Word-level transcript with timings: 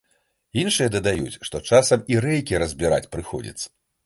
Іншыя 0.61 0.89
дадаюць, 0.95 1.39
што 1.49 1.61
часам 1.69 1.99
і 2.15 2.19
рэйкі 2.27 2.63
разбіраць 2.65 3.11
прыходзіцца. 3.15 3.67